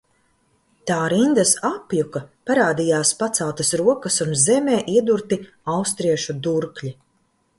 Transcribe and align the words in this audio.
Tā 0.91 0.95
rindas 1.11 1.51
apjuka, 1.69 2.21
parādījās 2.49 3.11
paceltas 3.21 3.71
rokas 3.83 4.17
un 4.27 4.33
zemē 4.45 4.81
iedurti 4.97 5.41
austriešu 5.77 6.39
durkļi. 6.49 6.95